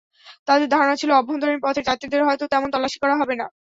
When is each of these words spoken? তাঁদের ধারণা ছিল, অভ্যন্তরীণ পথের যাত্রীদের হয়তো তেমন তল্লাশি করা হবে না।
তাঁদের 0.47 0.67
ধারণা 0.69 0.95
ছিল, 0.95 1.09
অভ্যন্তরীণ 1.13 1.59
পথের 1.63 1.87
যাত্রীদের 1.89 2.25
হয়তো 2.27 2.45
তেমন 2.51 2.69
তল্লাশি 2.73 2.97
করা 2.99 3.15
হবে 3.17 3.35
না। 3.35 3.45